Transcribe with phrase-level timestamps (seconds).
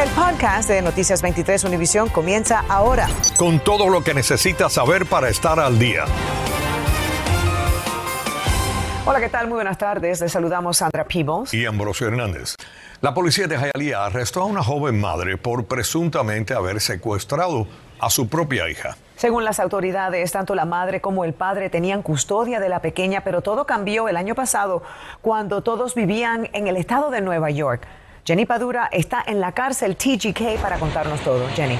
[0.00, 3.06] El podcast de Noticias 23 Univisión comienza ahora.
[3.36, 6.06] Con todo lo que necesitas saber para estar al día.
[9.04, 9.48] Hola, ¿qué tal?
[9.48, 10.22] Muy buenas tardes.
[10.22, 11.52] Les saludamos Sandra Peebles.
[11.52, 12.54] Y Ambrosio Hernández.
[13.02, 17.66] La policía de Hialeah arrestó a una joven madre por presuntamente haber secuestrado
[17.98, 18.96] a su propia hija.
[19.16, 23.42] Según las autoridades, tanto la madre como el padre tenían custodia de la pequeña, pero
[23.42, 24.82] todo cambió el año pasado
[25.20, 27.86] cuando todos vivían en el estado de Nueva York.
[28.24, 31.48] Jenny Padura está en la cárcel TGK para contarnos todo.
[31.54, 31.78] Jenny.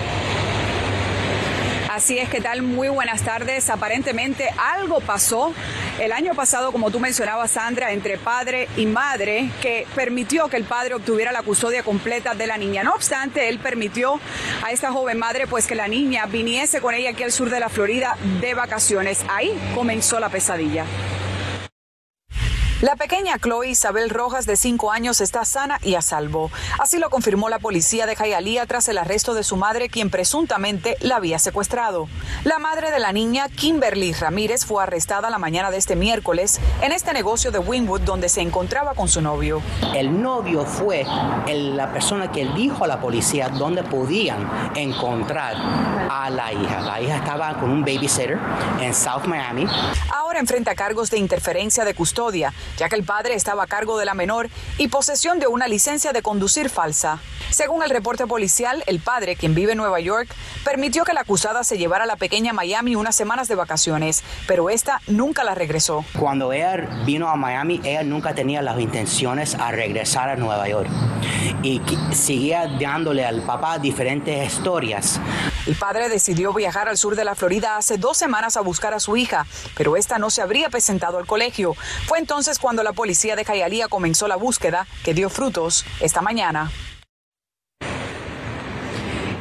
[1.90, 2.62] Así es, que tal?
[2.62, 3.68] Muy buenas tardes.
[3.68, 5.52] Aparentemente algo pasó
[5.98, 10.64] el año pasado, como tú mencionabas, Sandra, entre padre y madre, que permitió que el
[10.64, 12.84] padre obtuviera la custodia completa de la niña.
[12.84, 14.18] No obstante, él permitió
[14.64, 17.60] a esta joven madre, pues que la niña viniese con ella aquí al sur de
[17.60, 19.24] la Florida de vacaciones.
[19.28, 20.86] Ahí comenzó la pesadilla.
[22.82, 26.50] La pequeña Chloe Isabel Rojas, de 5 años, está sana y a salvo.
[26.78, 30.96] Así lo confirmó la policía de Jayalía tras el arresto de su madre, quien presuntamente
[31.00, 32.08] la había secuestrado.
[32.44, 36.92] La madre de la niña, Kimberly Ramírez, fue arrestada la mañana de este miércoles en
[36.92, 39.60] este negocio de Wynwood, donde se encontraba con su novio.
[39.94, 45.54] El novio fue la persona que dijo a la policía dónde podían encontrar
[46.08, 46.80] a la hija.
[46.80, 48.38] La hija estaba con un babysitter
[48.80, 49.66] en South Miami.
[50.16, 54.04] Ahora enfrenta cargos de interferencia de custodia ya que el padre estaba a cargo de
[54.04, 57.18] la menor y posesión de una licencia de conducir falsa.
[57.50, 60.28] Según el reporte policial, el padre, quien vive en Nueva York,
[60.64, 64.70] permitió que la acusada se llevara a la pequeña Miami unas semanas de vacaciones, pero
[64.70, 66.04] esta nunca la regresó.
[66.18, 70.88] Cuando ella vino a Miami, ella nunca tenía las intenciones a regresar a Nueva York
[71.62, 71.80] y
[72.12, 75.20] seguía dándole al papá diferentes historias.
[75.66, 79.00] El padre decidió viajar al sur de la Florida hace dos semanas a buscar a
[79.00, 81.74] su hija, pero esta no se habría presentado al colegio.
[82.06, 86.70] Fue entonces cuando la policía de Hialeah comenzó la búsqueda, que dio frutos esta mañana.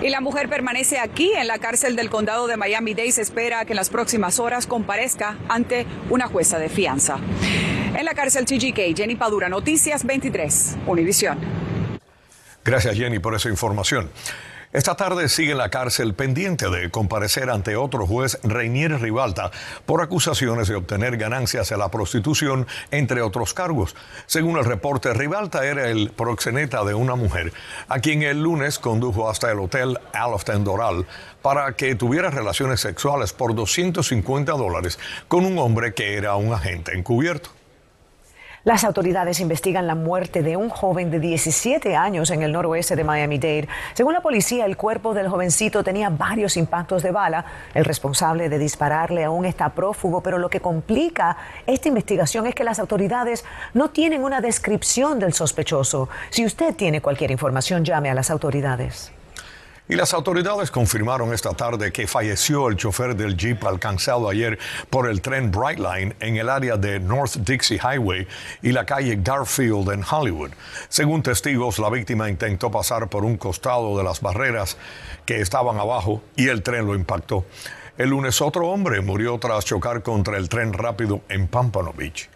[0.01, 3.11] Y la mujer permanece aquí en la cárcel del condado de Miami-Dade.
[3.11, 7.17] Se espera que en las próximas horas comparezca ante una jueza de fianza.
[7.97, 11.37] En la cárcel TGK, Jenny Padura, Noticias 23, Univisión.
[12.63, 14.09] Gracias, Jenny, por esa información.
[14.71, 19.49] Esta tarde sigue en la cárcel pendiente de comparecer ante otro juez, Reinier Rivalta,
[19.87, 23.95] por acusaciones de obtener ganancias a la prostitución, entre otros cargos.
[24.27, 27.51] Según el reporte, Rivalta era el proxeneta de una mujer,
[27.87, 31.07] a quien el lunes condujo hasta el hotel Aloften Doral
[31.41, 36.95] para que tuviera relaciones sexuales por 250 dólares con un hombre que era un agente
[36.95, 37.58] encubierto.
[38.65, 43.05] Las autoridades investigan la muerte de un joven de 17 años en el noroeste de
[43.05, 43.69] Miami-Dade.
[43.93, 47.45] Según la policía, el cuerpo del jovencito tenía varios impactos de bala.
[47.73, 52.65] El responsable de dispararle aún está prófugo, pero lo que complica esta investigación es que
[52.65, 56.09] las autoridades no tienen una descripción del sospechoso.
[56.29, 59.13] Si usted tiene cualquier información, llame a las autoridades.
[59.91, 64.59] Y las autoridades confirmaron esta tarde que falleció el chofer del jeep alcanzado ayer
[64.91, 68.27] por el tren Brightline en el área de North Dixie Highway
[68.61, 70.51] y la calle Garfield en Hollywood.
[70.89, 74.77] Según testigos, la víctima intentó pasar por un costado de las barreras
[75.25, 77.45] que estaban abajo y el tren lo impactó.
[77.97, 82.29] El lunes otro hombre murió tras chocar contra el tren rápido en Pampano Beach.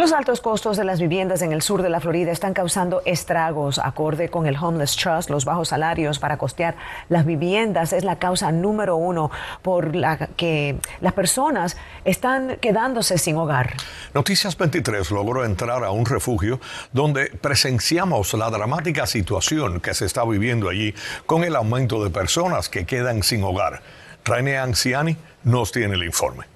[0.00, 3.78] Los altos costos de las viviendas en el sur de la Florida están causando estragos.
[3.78, 6.74] Acorde con el Homeless Trust, los bajos salarios para costear
[7.10, 9.30] las viviendas es la causa número uno
[9.60, 13.74] por la que las personas están quedándose sin hogar.
[14.14, 16.60] Noticias 23 logró entrar a un refugio
[16.92, 20.94] donde presenciamos la dramática situación que se está viviendo allí
[21.26, 23.82] con el aumento de personas que quedan sin hogar.
[24.24, 26.46] René Anciani nos tiene el informe.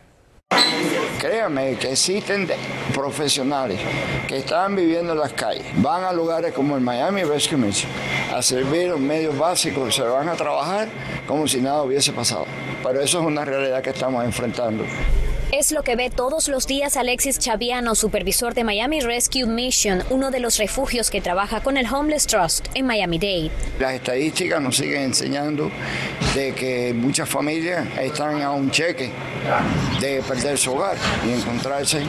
[1.24, 2.46] Créanme que existen
[2.92, 3.80] profesionales
[4.28, 7.90] que están viviendo en las calles, van a lugares como el Miami Rescue Mission
[8.30, 10.86] a servir los medios básicos, se van a trabajar
[11.26, 12.44] como si nada hubiese pasado.
[12.82, 14.84] Pero eso es una realidad que estamos enfrentando.
[15.56, 20.32] Es lo que ve todos los días Alexis Chaviano, supervisor de Miami Rescue Mission, uno
[20.32, 23.52] de los refugios que trabaja con el Homeless Trust en Miami-Dade.
[23.78, 25.70] Las estadísticas nos siguen enseñando
[26.34, 29.12] de que muchas familias están a un cheque
[30.00, 32.02] de perder su hogar y encontrarse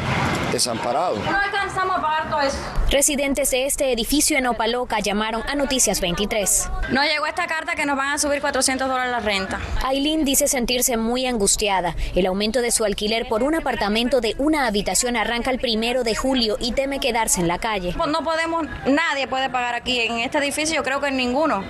[0.51, 1.19] desamparados.
[1.19, 2.57] No alcanzamos a pagar todo eso.
[2.89, 6.69] Residentes de este edificio en Opaloca llamaron a Noticias 23.
[6.91, 9.59] No llegó esta carta que nos van a subir 400 dólares la renta.
[9.83, 11.95] Aileen dice sentirse muy angustiada.
[12.15, 16.15] El aumento de su alquiler por un apartamento de una habitación arranca el primero de
[16.15, 17.93] julio y teme quedarse en la calle.
[17.97, 21.63] Pues no podemos, nadie puede pagar aquí en este edificio, yo creo que ninguno.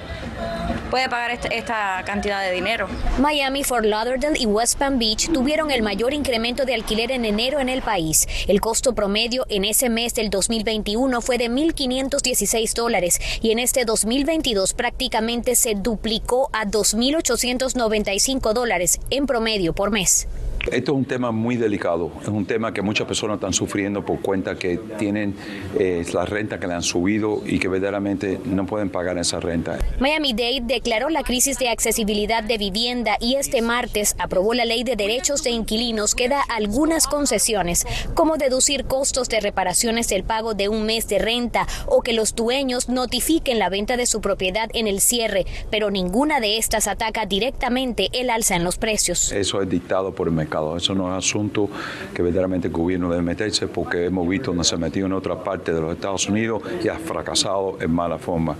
[0.89, 2.87] puede pagar este, esta cantidad de dinero.
[3.19, 7.59] Miami, Fort Lauderdale y West Palm Beach tuvieron el mayor incremento de alquiler en enero
[7.59, 8.27] en el país.
[8.47, 13.85] El costo promedio en ese mes del 2021 fue de 1.516 dólares y en este
[13.85, 20.27] 2022 prácticamente se duplicó a 2.895 dólares en promedio por mes.
[20.71, 24.19] Esto es un tema muy delicado, es un tema que muchas personas están sufriendo por
[24.21, 25.35] cuenta que tienen
[25.77, 29.77] eh, la renta que le han subido y que verdaderamente no pueden pagar esa renta.
[29.99, 34.95] Miami-Dade declaró la crisis de accesibilidad de vivienda y este martes aprobó la ley de
[34.95, 37.85] derechos de inquilinos que da algunas concesiones,
[38.15, 42.33] como deducir costos de reparaciones del pago de un mes de renta o que los
[42.33, 47.27] dueños notifiquen la venta de su propiedad en el cierre, pero ninguna de estas ataca
[47.27, 49.31] directamente el alza en los precios.
[49.31, 51.69] Eso es dictado por el mercado eso no es asunto
[52.13, 55.43] que verdaderamente el gobierno debe meterse porque hemos visto donde se ha metido en otra
[55.43, 58.55] parte de los Estados Unidos y ha fracasado en mala forma.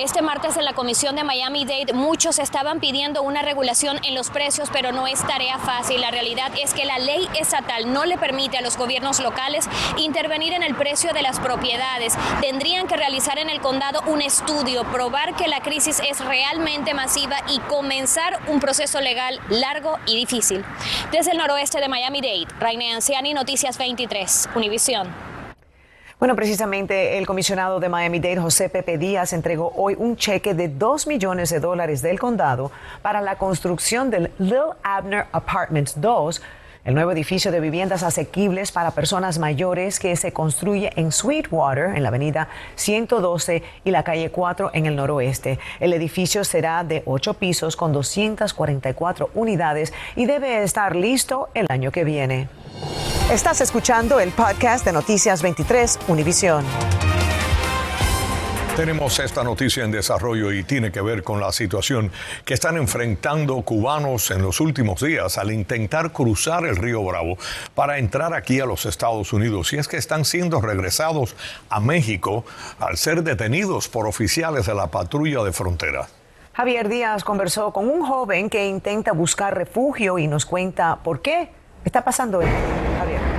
[0.00, 4.70] Este martes en la comisión de Miami-Dade muchos estaban pidiendo una regulación en los precios,
[4.72, 6.00] pero no es tarea fácil.
[6.00, 10.52] La realidad es que la ley estatal no le permite a los gobiernos locales intervenir
[10.52, 12.16] en el precio de las propiedades.
[12.40, 17.36] Tendrían que realizar en el condado un estudio, probar que la crisis es realmente masiva
[17.48, 20.64] y comenzar un proceso legal largo y difícil.
[21.12, 25.08] Desde noroeste de Miami-Dade, Raine Anciani, Noticias 23, Univisión.
[26.18, 31.06] Bueno, precisamente el comisionado de Miami-Dade, José Pepe Díaz, entregó hoy un cheque de 2
[31.06, 32.72] millones de dólares del condado
[33.02, 36.40] para la construcción del Lil Abner Apartments 2
[36.86, 42.02] el nuevo edificio de viviendas asequibles para personas mayores que se construye en Sweetwater, en
[42.02, 45.58] la avenida 112 y la calle 4 en el noroeste.
[45.80, 51.90] El edificio será de ocho pisos con 244 unidades y debe estar listo el año
[51.90, 52.48] que viene.
[53.32, 56.64] Estás escuchando el podcast de Noticias 23 Univisión.
[58.76, 62.12] Tenemos esta noticia en desarrollo y tiene que ver con la situación
[62.44, 67.38] que están enfrentando cubanos en los últimos días al intentar cruzar el río Bravo
[67.74, 69.72] para entrar aquí a los Estados Unidos.
[69.72, 71.34] Y es que están siendo regresados
[71.70, 72.44] a México
[72.78, 76.08] al ser detenidos por oficiales de la patrulla de frontera.
[76.52, 81.48] Javier Díaz conversó con un joven que intenta buscar refugio y nos cuenta por qué
[81.82, 82.54] está pasando esto.
[82.98, 83.35] Javier.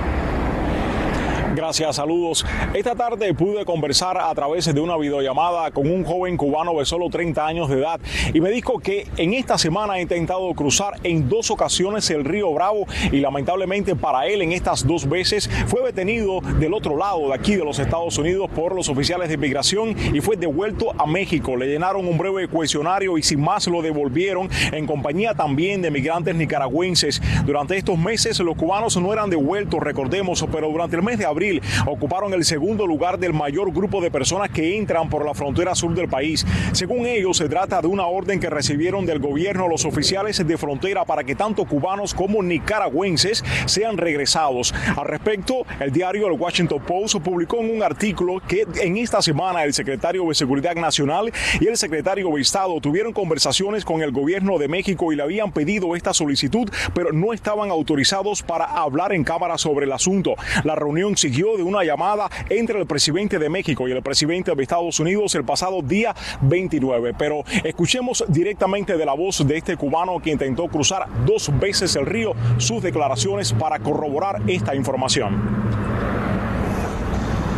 [1.58, 2.46] Gracias, saludos.
[2.72, 7.10] Esta tarde pude conversar a través de una videollamada con un joven cubano de solo
[7.10, 7.98] 30 años de edad
[8.32, 12.52] y me dijo que en esta semana ha intentado cruzar en dos ocasiones el río
[12.52, 17.34] Bravo y lamentablemente para él en estas dos veces fue detenido del otro lado de
[17.34, 21.56] aquí de los Estados Unidos por los oficiales de inmigración y fue devuelto a México.
[21.56, 26.36] Le llenaron un breve cuestionario y sin más lo devolvieron en compañía también de migrantes
[26.36, 27.20] nicaragüenses.
[27.44, 31.47] Durante estos meses los cubanos no eran devueltos, recordemos, pero durante el mes de abril
[31.86, 35.94] ocuparon el segundo lugar del mayor grupo de personas que entran por la frontera sur
[35.94, 36.46] del país.
[36.72, 41.04] Según ellos, se trata de una orden que recibieron del gobierno los oficiales de frontera
[41.04, 44.74] para que tanto cubanos como nicaragüenses sean regresados.
[44.96, 49.64] Al respecto, el diario El Washington Post publicó en un artículo que en esta semana
[49.64, 54.58] el secretario de Seguridad Nacional y el secretario de Estado tuvieron conversaciones con el gobierno
[54.58, 59.24] de México y le habían pedido esta solicitud, pero no estaban autorizados para hablar en
[59.24, 60.34] cámara sobre el asunto.
[60.64, 64.62] La reunión siguió de una llamada entre el presidente de México y el presidente de
[64.62, 67.14] Estados Unidos el pasado día 29.
[67.16, 72.06] Pero escuchemos directamente de la voz de este cubano que intentó cruzar dos veces el
[72.06, 75.40] río sus declaraciones para corroborar esta información.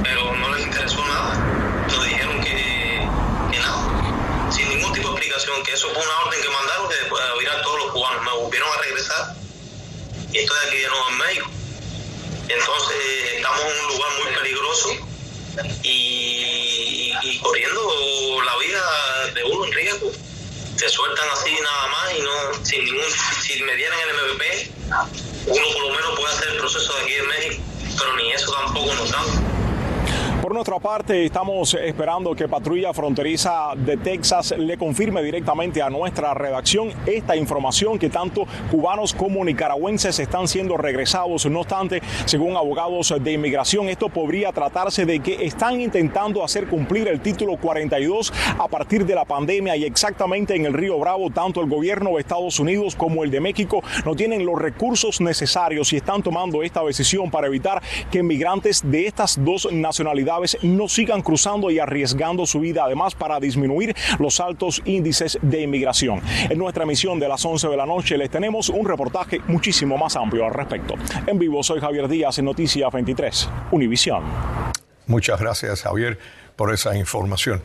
[0.03, 1.87] Pero no les interesó nada.
[1.87, 3.01] Nos dijeron que,
[3.51, 4.51] que nada.
[4.51, 7.49] Sin ningún tipo de explicación, que eso fue una orden que mandaron que después de
[7.49, 8.23] a todos los cubanos.
[8.25, 9.37] Me volvieron a regresar
[10.33, 11.60] y estoy aquí de nuevo en México.
[12.53, 12.97] Entonces
[13.37, 14.89] estamos en un lugar muy peligroso
[15.83, 20.11] y, corriendo la vida de uno en riesgo.
[20.77, 23.05] Se sueltan así nada más y no, sin ningún,
[23.43, 24.73] si me dieran el MVP,
[25.47, 27.63] uno por lo menos puede hacer el proceso de aquí en México,
[27.99, 29.50] pero ni eso tampoco nos dan.
[30.51, 36.35] Por nuestra parte, estamos esperando que Patrulla Fronteriza de Texas le confirme directamente a nuestra
[36.35, 41.47] redacción esta información que tanto cubanos como nicaragüenses están siendo regresados.
[41.47, 47.07] No obstante, según abogados de inmigración, esto podría tratarse de que están intentando hacer cumplir
[47.07, 51.61] el título 42 a partir de la pandemia y exactamente en el Río Bravo, tanto
[51.61, 55.99] el gobierno de Estados Unidos como el de México no tienen los recursos necesarios y
[55.99, 57.81] están tomando esta decisión para evitar
[58.11, 63.41] que inmigrantes de estas dos nacionalidades no sigan cruzando y arriesgando su vida, además para
[63.41, 66.21] disminuir los altos índices de inmigración.
[66.49, 70.17] En nuestra emisión de las 11 de la noche les tenemos un reportaje muchísimo más
[70.17, 70.95] amplio al respecto.
[71.27, 74.23] En vivo soy Javier Díaz en Noticias 23, Univisión.
[75.07, 76.19] Muchas gracias Javier
[76.57, 77.63] por esa información.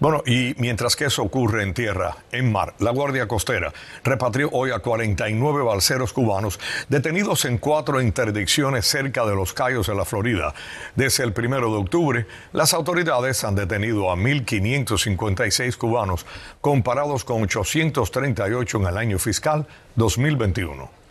[0.00, 3.72] Bueno, y mientras que eso ocurre en tierra, en mar, la Guardia Costera
[4.02, 6.58] repatrió hoy a 49 balseros cubanos
[6.88, 10.52] detenidos en cuatro interdicciones cerca de los Cayos de la Florida.
[10.96, 16.26] Desde el primero de octubre, las autoridades han detenido a 1.556 cubanos,
[16.60, 21.03] comparados con 838 en el año fiscal 2021.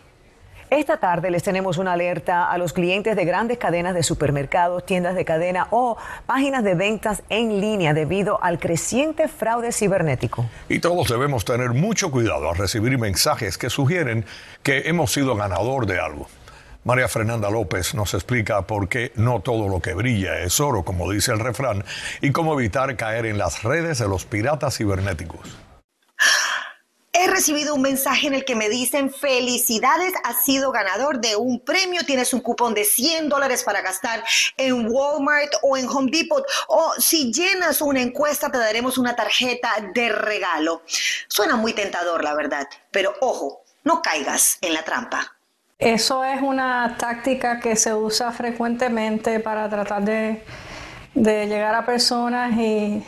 [0.74, 5.14] Esta tarde les tenemos una alerta a los clientes de grandes cadenas de supermercados, tiendas
[5.14, 10.46] de cadena o páginas de ventas en línea debido al creciente fraude cibernético.
[10.68, 14.26] Y todos debemos tener mucho cuidado al recibir mensajes que sugieren
[14.64, 16.26] que hemos sido ganador de algo.
[16.82, 21.08] María Fernanda López nos explica por qué no todo lo que brilla es oro, como
[21.08, 21.84] dice el refrán,
[22.20, 25.56] y cómo evitar caer en las redes de los piratas cibernéticos.
[27.34, 32.04] Recibido un mensaje en el que me dicen felicidades, has sido ganador de un premio,
[32.06, 34.22] tienes un cupón de 100 dólares para gastar
[34.56, 39.68] en Walmart o en Home Depot o si llenas una encuesta te daremos una tarjeta
[39.92, 40.82] de regalo.
[41.26, 45.36] Suena muy tentador, la verdad, pero ojo, no caigas en la trampa.
[45.76, 50.44] Eso es una táctica que se usa frecuentemente para tratar de,
[51.14, 53.04] llegar a personas y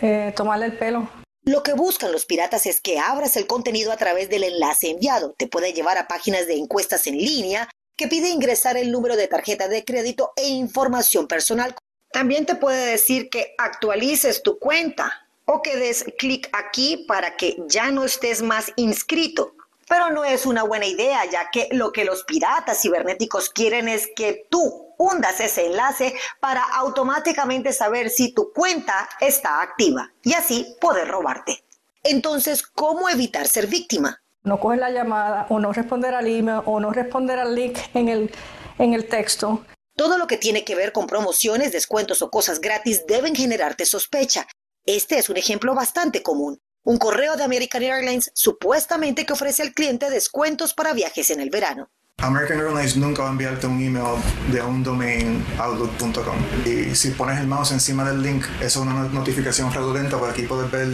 [0.00, 1.10] eh, tomarle el pelo.
[1.46, 5.32] Lo que buscan los piratas es que abras el contenido a través del enlace enviado.
[5.38, 9.28] Te puede llevar a páginas de encuestas en línea que pide ingresar el número de
[9.28, 11.76] tarjeta de crédito e información personal.
[12.10, 17.56] También te puede decir que actualices tu cuenta o que des clic aquí para que
[17.68, 19.54] ya no estés más inscrito.
[19.88, 24.08] Pero no es una buena idea, ya que lo que los piratas cibernéticos quieren es
[24.16, 30.76] que tú hundas ese enlace para automáticamente saber si tu cuenta está activa y así
[30.80, 31.64] poder robarte.
[32.02, 34.22] Entonces, ¿cómo evitar ser víctima?
[34.42, 38.08] No coger la llamada o no responder al email o no responder al link en
[38.08, 38.32] el,
[38.78, 39.64] en el texto.
[39.96, 44.46] Todo lo que tiene que ver con promociones, descuentos o cosas gratis deben generarte sospecha.
[44.84, 46.60] Este es un ejemplo bastante común.
[46.84, 51.50] Un correo de American Airlines supuestamente que ofrece al cliente descuentos para viajes en el
[51.50, 51.90] verano.
[52.26, 56.36] American Airlines nunca va a enviarte un email de un domain outlook.com.
[56.64, 60.68] Y si pones el mouse encima del link, es una notificación fraudulenta, porque aquí puedes
[60.72, 60.88] ver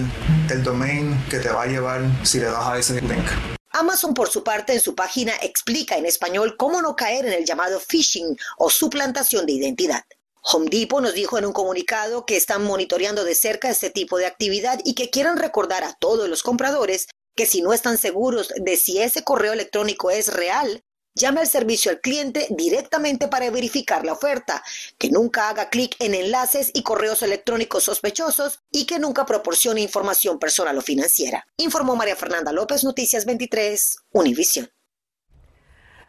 [0.51, 3.25] el domain que te va a llevar si le das a ese link.
[3.71, 7.47] Amazon, por su parte, en su página explica en español cómo no caer en el
[7.47, 10.05] llamado phishing o suplantación de identidad.
[10.43, 14.27] Home Depot nos dijo en un comunicado que están monitoreando de cerca este tipo de
[14.27, 18.77] actividad y que quieren recordar a todos los compradores que si no están seguros de
[18.77, 20.83] si ese correo electrónico es real,
[21.15, 24.63] Llame al servicio al cliente directamente para verificar la oferta,
[24.97, 30.39] que nunca haga clic en enlaces y correos electrónicos sospechosos y que nunca proporcione información
[30.39, 31.47] personal o financiera.
[31.59, 34.71] Informó María Fernanda López, Noticias 23, Univisión.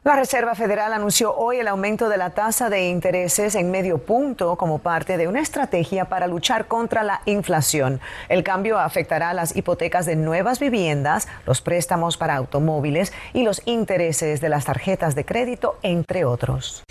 [0.06, 4.58] La Reserva Federal anunció hoy el aumento de la tasa de intereses en medio punto
[4.58, 8.02] como parte de una estrategia para luchar contra la inflación.
[8.28, 14.42] El cambio afectará las hipotecas de nuevas viviendas, los préstamos para automóviles y los intereses
[14.42, 16.84] de las tarjetas de crédito, entre otros.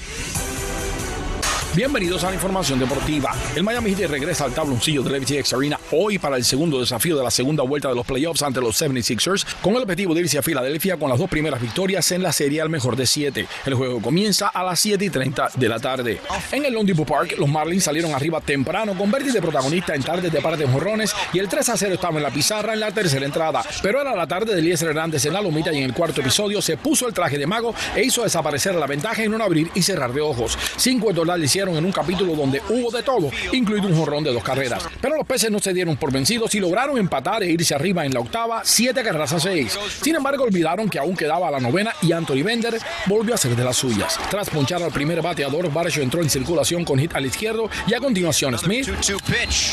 [1.75, 3.35] Bienvenidos a la información deportiva.
[3.57, 7.25] El Miami Heat regresa al tabloncillo del FTX Arena hoy para el segundo desafío de
[7.25, 10.43] la segunda vuelta de los playoffs ante los 76ers, con el objetivo de irse a
[10.43, 13.49] Filadelfia con las dos primeras victorias en la serie al mejor de siete.
[13.65, 16.21] El juego comienza a las 7 y 30 de la tarde.
[16.51, 20.31] En el Lone Park, los Marlins salieron arriba temprano con Verdi de protagonista en tardes
[20.31, 22.93] de par de jorrones y el 3 a 0 estaba en la pizarra en la
[22.93, 23.65] tercera entrada.
[23.83, 26.61] Pero era la tarde de Eliezer Hernández en la lomita y en el cuarto episodio
[26.61, 29.81] se puso el traje de mago e hizo desaparecer la ventaja en un abrir y
[29.81, 30.59] cerrar de ojos.
[30.77, 34.83] Cinco le en un capítulo donde hubo de todo, incluido un jorrón de dos carreras.
[35.01, 38.13] Pero los peces no se dieron por vencidos y lograron empatar e irse arriba en
[38.13, 39.79] la octava, siete carreras a seis.
[40.03, 43.65] Sin embargo, olvidaron que aún quedaba la novena y Anthony Bender volvió a ser de
[43.65, 44.19] las suyas.
[44.31, 48.01] Tras ponchar al primer bateador, Barshow entró en circulación con hit al izquierdo y a
[48.01, 48.89] continuación Smith.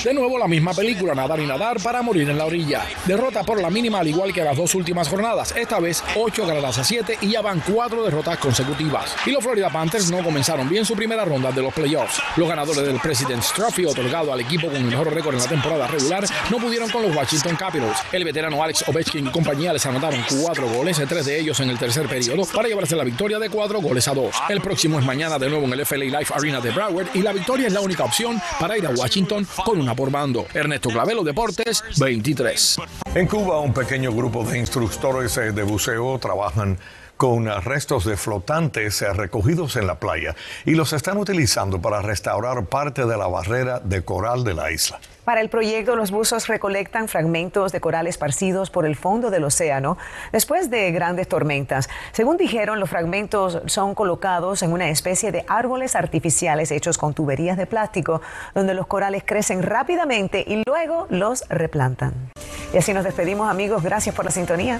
[0.03, 2.84] De nuevo la misma película, nadar y nadar para morir en la orilla.
[3.05, 6.77] Derrota por la mínima al igual que las dos últimas jornadas, esta vez ocho carreras
[6.77, 9.15] a siete y ya van cuatro derrotas consecutivas.
[9.25, 12.21] Y los Florida Panthers no comenzaron bien su primera ronda de los playoffs.
[12.36, 15.88] Los ganadores del President's Trophy, otorgado al equipo con el mejor récord en la temporada
[15.88, 17.98] regular, no pudieron con los Washington Capitals.
[18.12, 21.79] El veterano Alex Ovechkin y compañía les anotaron cuatro goles, tres de ellos en el
[21.79, 24.36] tercer periodo, para llevarse la victoria de cuatro goles a dos.
[24.50, 27.31] El próximo es mañana de nuevo en el FLA Life Arena de Broward y la
[27.31, 30.45] victoria es la única opción para ir a Washington con una por bando.
[30.53, 32.77] Ernesto Clavelo, Deportes 23.
[33.15, 36.77] En Cuba, un pequeño grupo de instructores de buceo trabajan
[37.19, 43.05] con restos de flotantes recogidos en la playa y los están utilizando para restaurar parte
[43.05, 45.01] de la barrera de coral de la isla.
[45.25, 49.97] Para el proyecto, los buzos recolectan fragmentos de coral esparcidos por el fondo del océano
[50.31, 51.89] después de grandes tormentas.
[52.13, 57.57] Según dijeron, los fragmentos son colocados en una especie de árboles artificiales hechos con tuberías
[57.57, 58.21] de plástico,
[58.55, 62.31] donde los corales crecen rápidamente y luego los replantan.
[62.73, 64.79] Y así nos despedimos amigos, gracias por la sintonía.